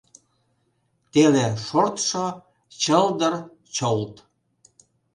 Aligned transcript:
Теле 1.11 1.45
шортшо: 1.65 2.25
Чылдыр-чолт. 2.81 4.15